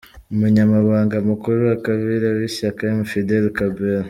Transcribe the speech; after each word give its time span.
Umunyamabanga 0.33 1.15
mukuru 1.29 1.59
wa 1.69 1.77
kabiri 1.85 2.25
w’Ishyaka: 2.37 2.81
M. 2.99 3.01
Fidèle 3.11 3.47
Kabera 3.57 3.99